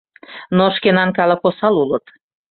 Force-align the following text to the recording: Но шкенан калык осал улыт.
Но 0.57 0.65
шкенан 0.75 1.09
калык 1.17 1.41
осал 1.49 1.75
улыт. 1.83 2.05